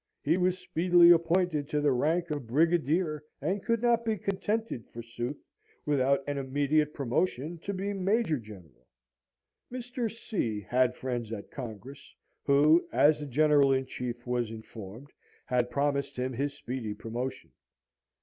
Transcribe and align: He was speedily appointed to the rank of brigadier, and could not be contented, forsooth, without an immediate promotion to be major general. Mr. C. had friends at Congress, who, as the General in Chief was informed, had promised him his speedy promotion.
He 0.23 0.35
was 0.35 0.57
speedily 0.57 1.11
appointed 1.11 1.69
to 1.69 1.79
the 1.79 1.91
rank 1.91 2.31
of 2.31 2.47
brigadier, 2.47 3.23
and 3.39 3.63
could 3.63 3.83
not 3.83 4.03
be 4.03 4.17
contented, 4.17 4.87
forsooth, 4.91 5.39
without 5.85 6.23
an 6.25 6.39
immediate 6.39 6.91
promotion 6.95 7.59
to 7.59 7.71
be 7.71 7.93
major 7.93 8.39
general. 8.39 8.87
Mr. 9.71 10.11
C. 10.11 10.61
had 10.61 10.95
friends 10.95 11.31
at 11.31 11.51
Congress, 11.51 12.15
who, 12.47 12.83
as 12.91 13.19
the 13.19 13.27
General 13.27 13.71
in 13.73 13.85
Chief 13.85 14.25
was 14.25 14.49
informed, 14.49 15.11
had 15.45 15.69
promised 15.69 16.17
him 16.17 16.33
his 16.33 16.55
speedy 16.55 16.95
promotion. 16.95 17.51